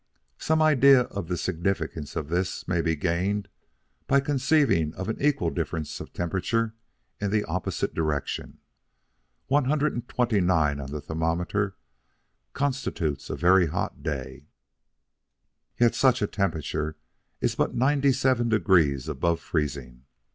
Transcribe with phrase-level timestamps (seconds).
[0.39, 3.47] Some idea of the significance of this may be gained
[4.07, 6.73] by conceiving of an equal difference of temperature
[7.19, 8.57] in the opposite direction.
[9.45, 11.75] One hundred and twenty nine on the thermometer
[12.53, 14.47] constitutes a very hot day,
[15.79, 16.97] yet such a temperature
[17.39, 20.05] is but ninety seven degrees above freezing.